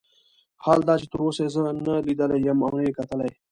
[0.63, 3.29] حال دا چې تر اوسه یې زه نه لیدلی یم او نه یې کتلی.